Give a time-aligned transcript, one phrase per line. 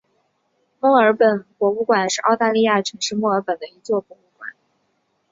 [0.79, 4.49] 墨尔本博物馆是澳大利亚城市墨尔本的一座博物馆。